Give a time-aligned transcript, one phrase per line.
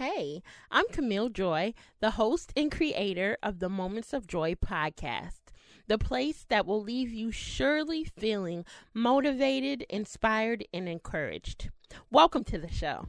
[0.00, 5.52] Hey, I'm Camille Joy, the host and creator of the Moments of Joy podcast,
[5.88, 11.68] the place that will leave you surely feeling motivated, inspired, and encouraged.
[12.10, 13.08] Welcome to the show.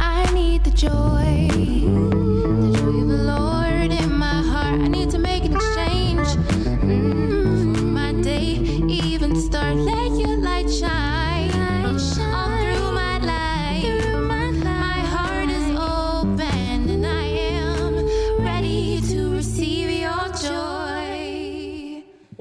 [0.00, 4.80] I need the joy, the joy of the Lord in my heart.
[4.80, 5.77] I need to make an exchange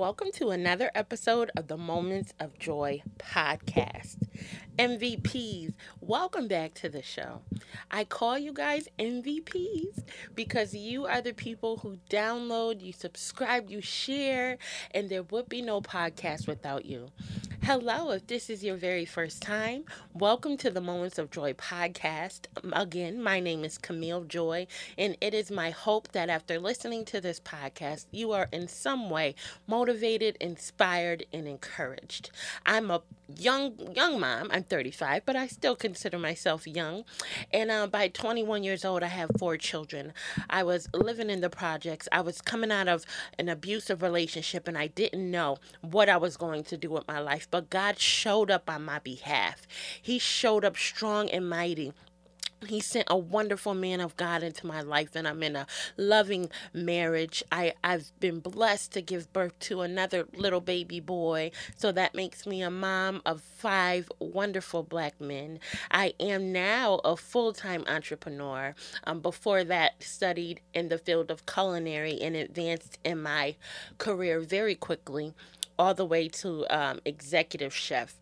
[0.08, 4.16] Welcome to another episode of the Moments of Joy podcast.
[4.78, 7.42] MVPs, welcome back to the show.
[7.90, 10.04] I call you guys MVPs
[10.36, 14.60] because you are the people who download, you subscribe, you share,
[14.92, 17.10] and there would be no podcast without you.
[17.64, 22.42] Hello, if this is your very first time, welcome to the Moments of Joy podcast.
[22.64, 27.04] Um, Again, my name is Camille Joy, and it is my hope that after listening
[27.06, 29.34] to this podcast, you are in some way
[29.66, 32.30] motivated, inspired, and encouraged.
[32.66, 33.02] I'm a
[33.36, 34.50] young young mom.
[34.52, 37.04] I'm 35, but I still consider myself young.
[37.52, 40.14] And uh, by 21 years old, I have four children.
[40.50, 42.08] I was living in the projects.
[42.12, 43.06] I was coming out of
[43.38, 47.20] an abusive relationship, and I didn't know what I was going to do with my
[47.20, 47.48] life.
[47.50, 49.68] But God showed up on my behalf.
[50.02, 51.94] He showed up strong and mighty.
[52.66, 56.50] He sent a wonderful man of God into my life, and I'm in a loving
[56.74, 57.44] marriage.
[57.52, 62.48] I, I've been blessed to give birth to another little baby boy, so that makes
[62.48, 65.60] me a mom of five wonderful black men.
[65.92, 68.74] I am now a full time entrepreneur.
[69.04, 73.56] Um, before that, studied in the field of culinary and advanced in my
[74.00, 75.34] career very quickly,
[75.78, 78.16] all the way to um, executive chef.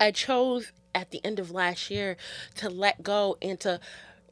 [0.00, 2.16] I chose at the end of last year
[2.56, 3.80] to let go and to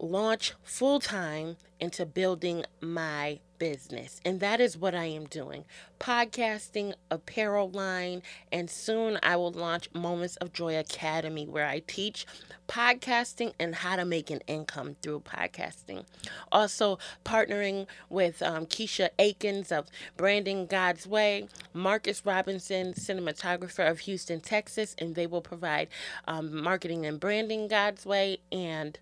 [0.00, 4.20] launch full time into building my business.
[4.24, 5.64] And that is what I am doing
[6.00, 12.26] podcasting, apparel line, and soon I will launch Moments of Joy Academy where I teach
[12.66, 16.06] podcasting and how to make an income through podcasting.
[16.50, 24.40] Also, partnering with um, Keisha Aikens of Branding God's Way, Marcus Robinson, cinematographer of Houston,
[24.40, 25.88] Texas, and they will provide
[26.26, 28.98] um, marketing and branding God's Way and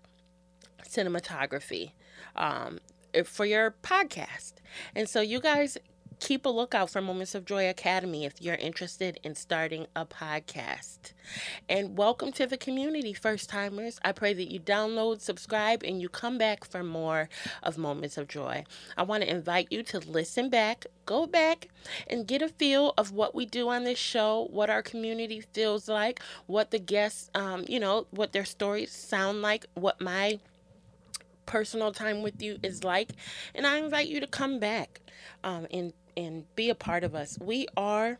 [0.83, 1.91] cinematography
[2.35, 2.79] um,
[3.25, 4.53] for your podcast.
[4.95, 5.77] And so, you guys
[6.19, 11.13] keep a lookout for Moments of Joy Academy if you're interested in starting a podcast.
[11.69, 13.99] And welcome to the community, first timers.
[14.03, 17.29] I pray that you download, subscribe, and you come back for more
[17.63, 18.65] of Moments of Joy.
[18.97, 21.69] I want to invite you to listen back, go back,
[22.07, 25.87] and get a feel of what we do on this show, what our community feels
[25.87, 30.39] like, what the guests, um, you know, what their stories sound like, what my
[31.49, 33.11] personal time with you is like
[33.55, 35.01] and i invite you to come back
[35.43, 37.37] um, and and be a part of us.
[37.39, 38.19] We are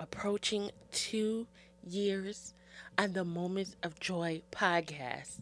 [0.00, 1.46] approaching two
[1.86, 2.54] years
[2.96, 5.40] on the moments of joy podcast.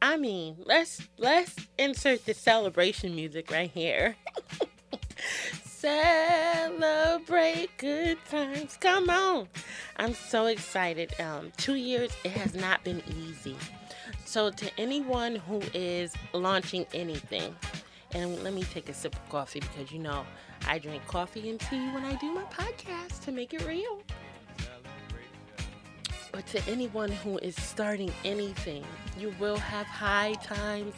[0.00, 4.16] I mean let's let's insert the celebration music right here.
[5.64, 8.78] Celebrate good times.
[8.80, 9.48] Come on.
[9.96, 11.12] I'm so excited.
[11.20, 13.56] Um two years it has not been easy
[14.32, 17.54] so, to anyone who is launching anything,
[18.14, 20.24] and let me take a sip of coffee because you know
[20.66, 24.02] I drink coffee and tea when I do my podcast to make it real.
[26.32, 28.86] But to anyone who is starting anything,
[29.18, 30.94] you will have high times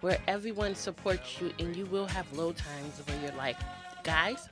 [0.00, 3.58] where everyone supports you, and you will have low times where you're like,
[4.02, 4.48] guys,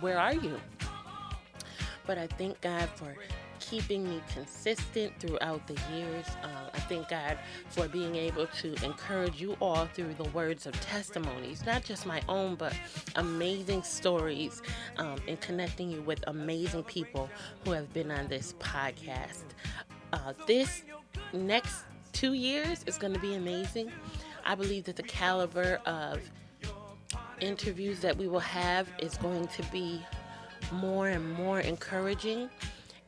[0.00, 0.60] where are you?
[2.08, 3.14] But I thank God for
[3.72, 6.26] keeping me consistent throughout the years.
[6.42, 7.38] Uh, I thank God
[7.70, 12.20] for being able to encourage you all through the words of testimonies, not just my
[12.28, 12.74] own, but
[13.16, 14.60] amazing stories
[14.98, 17.30] um, and connecting you with amazing people
[17.64, 19.44] who have been on this podcast.
[20.12, 20.82] Uh, this
[21.32, 23.90] next two years is going to be amazing.
[24.44, 26.20] I believe that the caliber of
[27.40, 30.04] interviews that we will have is going to be
[30.72, 32.50] more and more encouraging.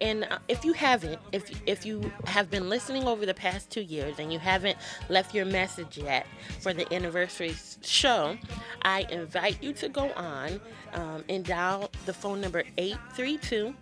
[0.00, 3.80] And uh, if you haven't, if if you have been listening over the past two
[3.80, 4.76] years and you haven't
[5.08, 6.26] left your message yet
[6.60, 8.36] for the anniversary show,
[8.82, 10.60] I invite you to go on
[10.94, 13.74] um, and dial the phone number 832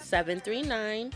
[0.00, 1.12] 739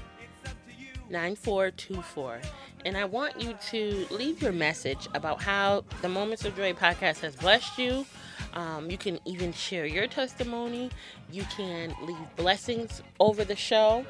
[1.10, 2.40] 9424.
[2.86, 7.20] And I want you to leave your message about how the Moments of Joy podcast
[7.20, 8.06] has blessed you.
[8.54, 10.90] Um, you can even share your testimony.
[11.30, 14.04] You can leave blessings over the show.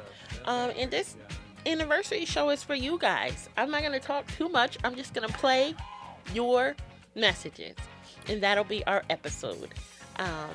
[0.45, 1.15] Um, and this
[1.65, 3.49] anniversary show is for you guys.
[3.57, 4.77] I'm not going to talk too much.
[4.83, 5.75] I'm just going to play
[6.33, 6.75] your
[7.15, 7.75] messages,
[8.27, 9.69] and that'll be our episode.
[10.17, 10.49] Um,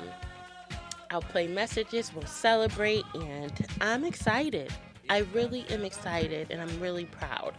[1.09, 4.73] I'll play messages, we'll celebrate, and I'm excited.
[5.09, 7.53] I really am excited, and I'm really proud.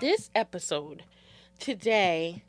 [0.00, 1.02] This episode
[1.58, 2.44] today,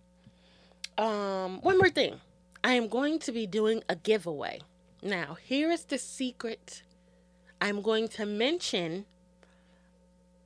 [0.98, 2.20] um, one more thing.
[2.66, 4.62] I am going to be doing a giveaway.
[5.02, 6.84] Now, here is the secret.
[7.60, 9.06] I'm going to mention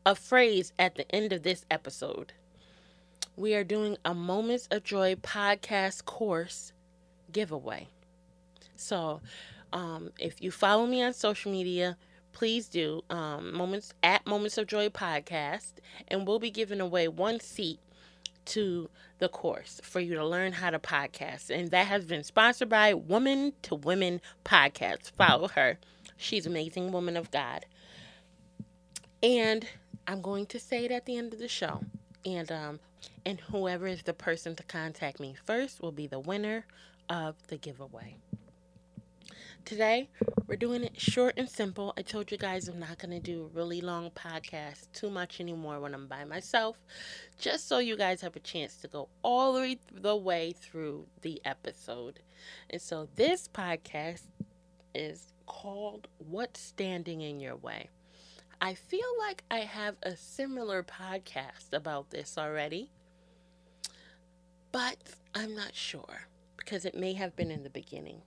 [0.04, 2.34] a phrase at the end of this episode.
[3.36, 6.74] We are doing a Moments of Joy podcast course
[7.32, 7.88] giveaway.
[8.76, 9.22] So,
[9.72, 11.98] um, if you follow me on social media,
[12.34, 15.74] please do um, moments at Moments of Joy podcast,
[16.08, 17.80] and we'll be giving away one seat
[18.48, 18.90] to
[19.20, 21.50] the course for you to learn how to podcast.
[21.50, 25.12] And that has been sponsored by Woman to Women Podcast.
[25.12, 25.78] Follow her.
[26.18, 27.66] She's amazing woman of God.
[29.22, 29.68] And
[30.08, 31.82] I'm going to say it at the end of the show.
[32.26, 32.80] And um
[33.26, 36.66] and whoever is the person to contact me first will be the winner
[37.10, 38.16] of the giveaway.
[39.68, 40.08] Today,
[40.48, 41.94] we're doing it short and simple.
[41.98, 45.82] I told you guys I'm not going to do really long podcast too much anymore
[45.82, 46.78] when I'm by myself,
[47.38, 51.08] just so you guys have a chance to go all the way, the way through
[51.22, 52.22] the episode.
[52.70, 54.22] And so this podcast
[54.96, 57.90] is called What's Standing in Your Way.
[58.62, 62.90] I feel like I have a similar podcast about this already,
[64.72, 64.96] but
[65.36, 68.22] I'm not sure because it may have been in the beginning.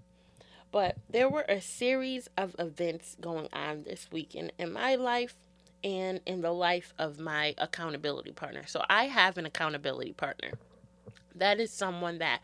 [0.73, 5.37] But there were a series of events going on this weekend in my life
[5.83, 8.65] and in the life of my accountability partner.
[8.67, 10.53] So I have an accountability partner.
[11.35, 12.41] That is someone that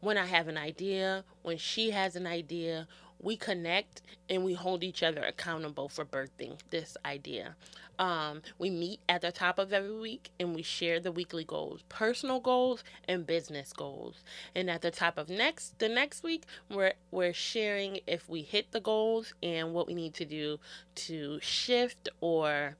[0.00, 2.88] when I have an idea, when she has an idea,
[3.22, 7.56] we connect and we hold each other accountable for birthing this idea.
[7.98, 11.82] Um, we meet at the top of every week and we share the weekly goals,
[11.90, 14.24] personal goals and business goals.
[14.54, 18.72] And at the top of next the next week, we're we're sharing if we hit
[18.72, 20.58] the goals and what we need to do
[20.94, 22.76] to shift or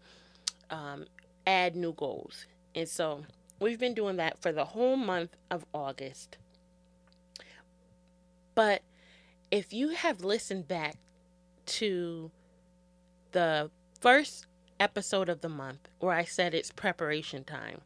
[0.70, 1.04] um,
[1.46, 2.46] add new goals.
[2.74, 3.24] And so
[3.60, 6.38] we've been doing that for the whole month of August.
[8.54, 8.82] But
[9.50, 10.96] if you have listened back
[11.66, 12.30] to
[13.32, 13.70] the
[14.00, 14.46] first
[14.78, 17.80] episode of the month where I said it's preparation time,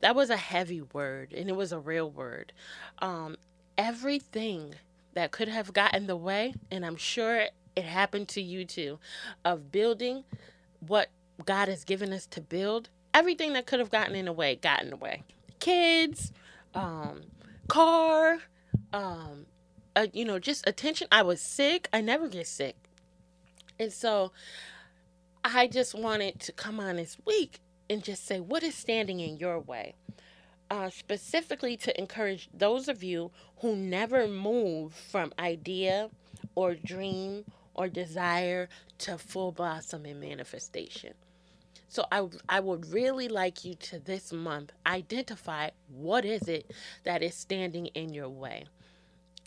[0.00, 2.52] that was a heavy word and it was a real word.
[3.00, 3.36] Um,
[3.76, 4.74] everything
[5.14, 7.46] that could have gotten the way, and I'm sure
[7.76, 8.98] it happened to you too,
[9.44, 10.24] of building
[10.80, 11.08] what
[11.44, 14.82] God has given us to build, everything that could have gotten in the way got
[14.82, 15.22] in the way.
[15.58, 16.32] Kids,
[16.74, 17.22] um,
[17.68, 18.38] car,
[18.92, 19.46] um,
[19.96, 21.08] uh, you know, just attention.
[21.10, 21.88] I was sick.
[21.92, 22.76] I never get sick.
[23.78, 24.32] And so
[25.44, 29.38] I just wanted to come on this week and just say, what is standing in
[29.38, 29.94] your way?
[30.70, 36.10] Uh, specifically to encourage those of you who never move from idea
[36.54, 37.44] or dream
[37.74, 41.14] or desire to full blossom and manifestation.
[41.88, 46.70] So I, I would really like you to this month identify what is it
[47.02, 48.66] that is standing in your way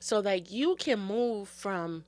[0.04, 2.04] so that you can move from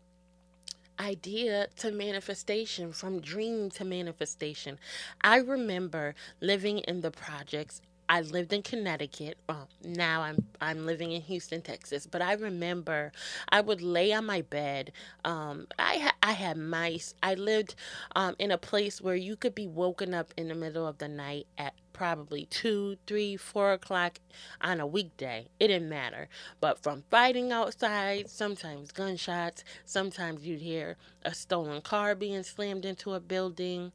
[0.99, 4.77] idea to manifestation, from dream to manifestation.
[5.21, 7.81] I remember living in the projects.
[8.07, 9.37] I lived in Connecticut.
[9.49, 12.05] Well, now I'm I'm living in Houston, Texas.
[12.07, 13.11] But I remember
[13.49, 14.91] I would lay on my bed.
[15.23, 17.13] Um, I ha- I had mice.
[17.23, 17.75] I lived
[18.15, 21.07] um, in a place where you could be woken up in the middle of the
[21.07, 24.19] night at probably two, three, four o'clock
[24.61, 25.47] on a weekday.
[25.59, 26.27] It didn't matter.
[26.59, 33.13] But from fighting outside, sometimes gunshots, sometimes you'd hear a stolen car being slammed into
[33.13, 33.93] a building,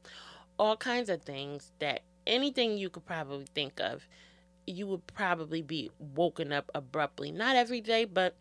[0.59, 4.07] all kinds of things that anything you could probably think of,
[4.65, 7.31] you would probably be woken up abruptly.
[7.31, 8.35] Not every day, but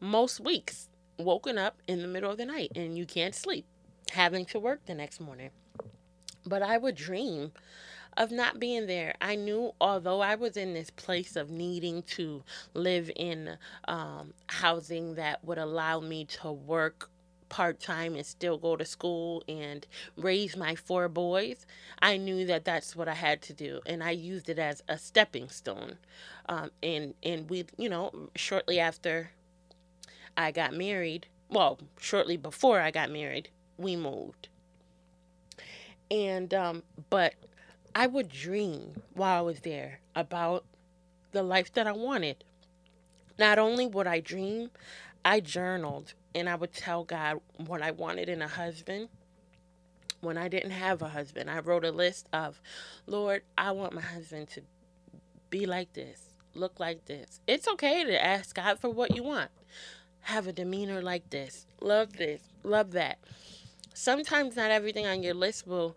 [0.00, 3.66] most weeks, woken up in the middle of the night and you can't sleep,
[4.12, 5.50] having to work the next morning.
[6.46, 7.52] But I would dream
[8.16, 9.14] of not being there.
[9.20, 12.42] I knew, although I was in this place of needing to
[12.74, 17.10] live in um, housing that would allow me to work
[17.48, 19.86] part time and still go to school and
[20.16, 21.66] raise my four boys,
[22.00, 24.98] I knew that that's what I had to do, and I used it as a
[24.98, 25.98] stepping stone.
[26.48, 29.30] Um, and and we, you know, shortly after
[30.36, 34.48] I got married, well, shortly before I got married, we moved.
[36.10, 37.34] And um, but
[37.94, 40.64] I would dream while I was there about
[41.32, 42.44] the life that I wanted.
[43.38, 44.70] Not only would I dream,
[45.24, 49.08] I journaled and I would tell God what I wanted in a husband,
[50.20, 52.60] when I didn't have a husband, I wrote a list of,
[53.06, 54.62] Lord, I want my husband to
[55.50, 57.40] be like this, look like this.
[57.46, 59.50] It's okay to ask God for what you want.
[60.22, 63.18] Have a demeanor like this, love this, love that.
[63.94, 65.96] Sometimes not everything on your list will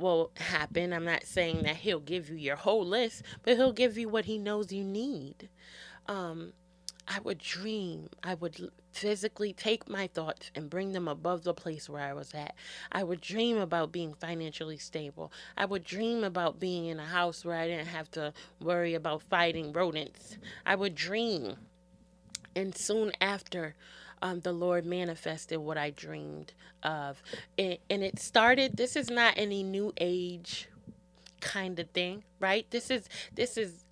[0.00, 0.92] will happen.
[0.92, 4.24] I'm not saying that he'll give you your whole list, but he'll give you what
[4.24, 5.50] he knows you need.
[6.08, 6.54] Um,
[7.08, 8.08] I would dream.
[8.22, 12.32] I would physically take my thoughts and bring them above the place where I was
[12.34, 12.54] at.
[12.92, 15.32] I would dream about being financially stable.
[15.56, 19.22] I would dream about being in a house where I didn't have to worry about
[19.22, 20.38] fighting rodents.
[20.64, 21.56] I would dream.
[22.54, 23.74] And soon after,
[24.22, 26.52] um, the Lord manifested what I dreamed
[26.82, 27.22] of.
[27.58, 30.68] And, and it started, this is not any new age
[31.40, 32.70] kind of thing, right?
[32.70, 33.84] This is, this is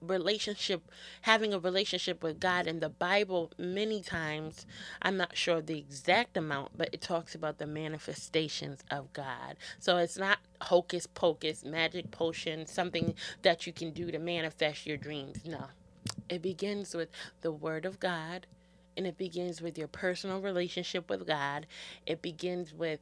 [0.00, 0.82] relationship
[1.22, 4.66] having a relationship with God in the Bible many times
[5.02, 9.56] I'm not sure the exact amount but it talks about the manifestations of God.
[9.78, 14.96] So it's not hocus pocus magic potion something that you can do to manifest your
[14.96, 15.44] dreams.
[15.44, 15.64] No.
[16.28, 17.08] It begins with
[17.40, 18.46] the word of God
[18.96, 21.66] and it begins with your personal relationship with God.
[22.06, 23.00] It begins with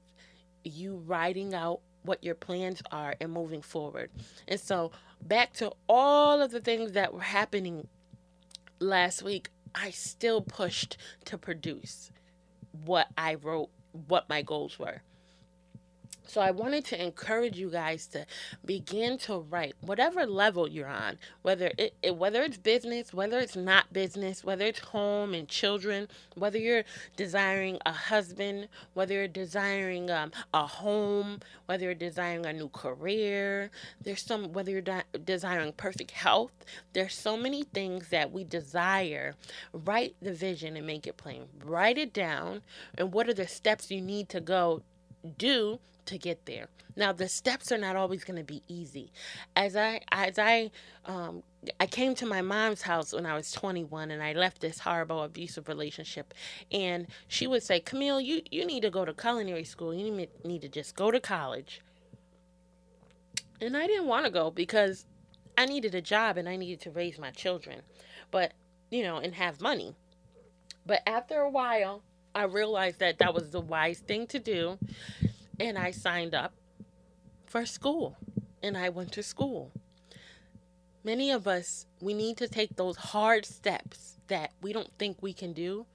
[0.63, 4.11] you writing out what your plans are and moving forward.
[4.49, 7.89] And so, back to all of the things that were happening
[8.81, 10.97] last week, I still pushed
[11.27, 12.11] to produce
[12.85, 13.71] what I wrote,
[14.07, 15.03] what my goals were.
[16.27, 18.27] So I wanted to encourage you guys to
[18.65, 23.57] begin to write whatever level you're on, whether it, it, whether it's business, whether it's
[23.57, 26.85] not business, whether it's home and children, whether you're
[27.17, 33.71] desiring a husband, whether you're desiring um, a home, whether you're desiring a new career.
[34.03, 36.53] There's some whether you're de- desiring perfect health.
[36.95, 39.35] There's so many things that we desire.
[39.73, 41.47] Write the vision and make it plain.
[41.65, 42.63] Write it down,
[42.99, 44.83] and what are the steps you need to go
[45.39, 46.69] do to get there.
[46.97, 49.13] Now the steps are not always going to be easy.
[49.55, 50.71] As I as I
[51.05, 51.43] um,
[51.79, 55.23] I came to my mom's house when I was 21 and I left this horrible
[55.23, 56.33] abusive relationship
[56.73, 59.93] and she would say, "Camille, you you need to go to culinary school.
[59.95, 61.83] You need, need to just go to college."
[63.61, 65.07] And I didn't want to go because
[65.57, 67.83] I needed a job and I needed to raise my children.
[68.31, 68.53] But,
[68.91, 69.95] you know, and have money.
[70.85, 72.03] But after a while,
[72.35, 74.79] I realized that that was the wise thing to do
[75.59, 76.53] and I signed up
[77.47, 78.17] for school
[78.63, 79.73] and I went to school.
[81.05, 85.33] Many of us, we need to take those hard steps that we don't think we
[85.33, 85.87] can do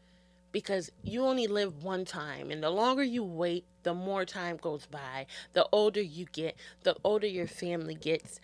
[0.52, 2.50] because you only live one time.
[2.50, 5.26] And the longer you wait, the more time goes by.
[5.54, 8.40] The older you get, the older your family gets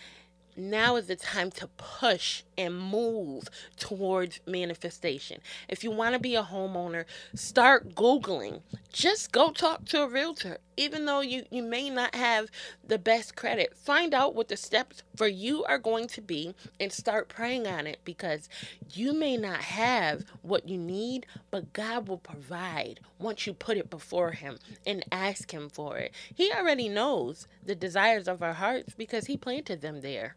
[0.58, 3.48] now is the time to push and move
[3.78, 5.40] towards manifestation.
[5.70, 7.06] If you want to be a homeowner,
[7.36, 8.62] start Googling.
[8.92, 10.58] Just go talk to a realtor.
[10.78, 12.50] Even though you, you may not have
[12.88, 16.92] the best credit, find out what the steps for you are going to be and
[16.92, 18.48] start praying on it because
[18.94, 23.90] you may not have what you need, but God will provide once you put it
[23.90, 26.14] before Him and ask Him for it.
[26.34, 30.36] He already knows the desires of our hearts because He planted them there.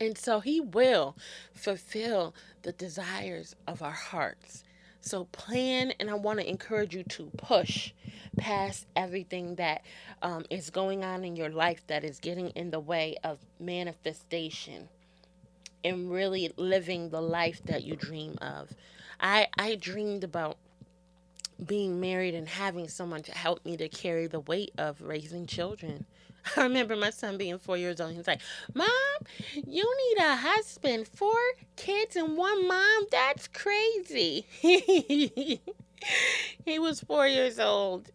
[0.00, 1.16] And so he will
[1.54, 4.62] fulfill the desires of our hearts.
[5.06, 7.92] So plan, and I want to encourage you to push
[8.36, 9.82] past everything that
[10.20, 14.88] um, is going on in your life that is getting in the way of manifestation
[15.84, 18.74] and really living the life that you dream of.
[19.20, 20.56] I I dreamed about
[21.64, 26.04] being married and having someone to help me to carry the weight of raising children.
[26.56, 28.12] I remember my son being four years old.
[28.12, 28.40] He was like,
[28.74, 28.88] Mom,
[29.66, 31.08] you need a husband.
[31.08, 31.38] Four
[31.76, 33.06] kids and one mom?
[33.10, 34.46] That's crazy.
[34.60, 35.60] he
[36.78, 38.10] was four years old.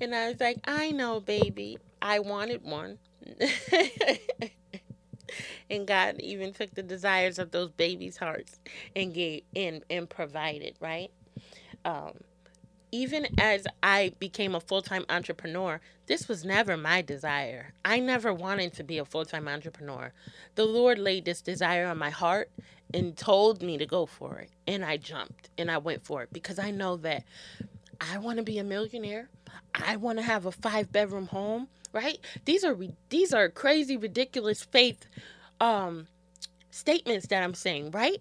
[0.00, 1.78] And I was like, I know, baby.
[2.00, 2.98] I wanted one.
[5.70, 8.58] and God even took the desires of those babies' hearts
[8.96, 11.10] and gave and, and provided, right?
[11.84, 12.12] Um,
[12.92, 17.72] even as I became a full time entrepreneur, this was never my desire.
[17.84, 20.12] I never wanted to be a full time entrepreneur.
[20.56, 22.50] The Lord laid this desire on my heart
[22.92, 24.50] and told me to go for it.
[24.66, 27.22] And I jumped and I went for it because I know that
[28.00, 29.28] I want to be a millionaire.
[29.72, 32.18] I want to have a five bedroom home, right?
[32.44, 32.76] These are
[33.10, 35.06] these are crazy ridiculous faith
[35.60, 36.08] um
[36.72, 38.20] statements that I'm saying, right?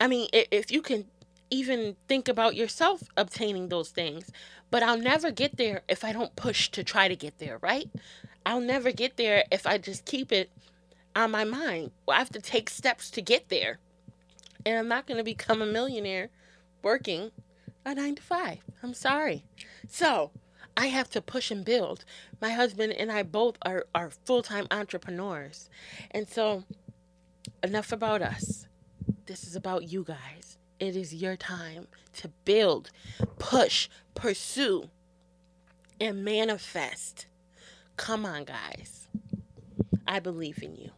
[0.00, 1.04] I mean, if you can
[1.50, 4.30] even think about yourself obtaining those things.
[4.70, 7.88] But I'll never get there if I don't push to try to get there, right?
[8.44, 10.50] I'll never get there if I just keep it
[11.16, 11.90] on my mind.
[12.06, 13.78] Well, I have to take steps to get there.
[14.66, 16.30] And I'm not going to become a millionaire
[16.82, 17.30] working
[17.84, 18.58] a nine to five.
[18.82, 19.44] I'm sorry.
[19.88, 20.30] So
[20.76, 22.04] I have to push and build.
[22.40, 25.68] My husband and I both are, are full time entrepreneurs.
[26.10, 26.64] And so,
[27.62, 28.66] enough about us.
[29.26, 30.58] This is about you guys.
[30.80, 32.90] It is your time to build,
[33.38, 34.90] push, pursue,
[36.00, 37.26] and manifest.
[37.96, 39.08] Come on, guys.
[40.06, 40.90] I believe in you.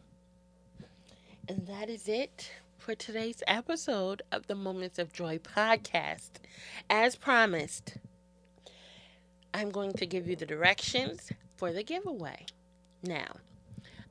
[1.47, 6.29] And that is it for today's episode of the Moments of Joy podcast.
[6.87, 7.97] As promised,
[9.51, 12.45] I'm going to give you the directions for the giveaway.
[13.01, 13.37] Now,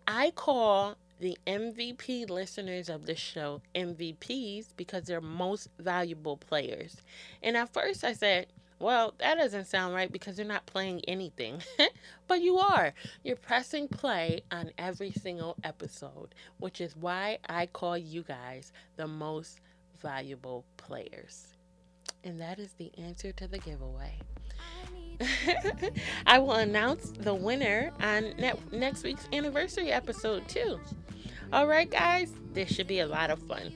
[0.07, 6.97] I call the MVP listeners of the show MVPs because they're most valuable players.
[7.43, 8.47] And at first I said,
[8.79, 11.63] well, that doesn't sound right because you're not playing anything.
[12.27, 12.95] but you are.
[13.23, 19.07] You're pressing play on every single episode, which is why I call you guys the
[19.07, 19.61] most
[20.01, 21.49] valuable players.
[22.25, 24.15] And that is the answer to the giveaway.
[26.27, 30.81] I will announce the winner on ne- next week's anniversary episode, too.
[31.53, 33.73] All right, guys, this should be a lot of fun.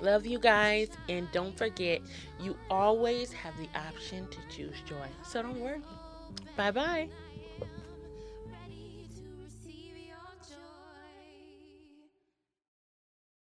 [0.00, 2.00] Love you guys, and don't forget,
[2.40, 5.08] you always have the option to choose joy.
[5.24, 5.80] So don't worry.
[6.56, 7.08] Bye bye.